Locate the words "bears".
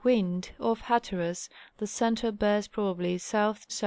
2.31-2.67